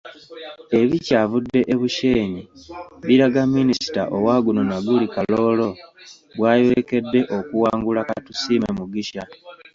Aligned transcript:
Ebikyavudde 0.81 1.59
e 1.73 1.75
Bushenyi 1.81 2.43
biraga 3.07 3.41
Minisita 3.55 4.01
owa 4.17 4.35
guno 4.45 4.61
naguli 4.69 5.05
Karooro, 5.13 5.69
bw'ayolekedde 6.37 7.19
okuwangulwa 7.37 8.07
Katusiime 8.09 8.69
Mugisha. 8.77 9.23